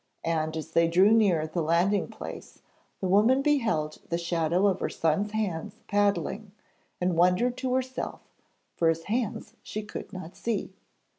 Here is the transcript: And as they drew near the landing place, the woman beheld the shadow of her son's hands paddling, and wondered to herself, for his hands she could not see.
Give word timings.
And 0.25 0.57
as 0.57 0.71
they 0.71 0.87
drew 0.87 1.11
near 1.11 1.45
the 1.45 1.61
landing 1.61 2.07
place, 2.07 2.63
the 3.01 3.07
woman 3.07 3.43
beheld 3.43 3.99
the 4.09 4.17
shadow 4.17 4.65
of 4.65 4.79
her 4.79 4.89
son's 4.89 5.31
hands 5.31 5.75
paddling, 5.87 6.53
and 6.99 7.15
wondered 7.15 7.55
to 7.57 7.75
herself, 7.75 8.21
for 8.73 8.89
his 8.89 9.03
hands 9.03 9.53
she 9.61 9.83
could 9.83 10.11
not 10.11 10.35
see. 10.35 10.73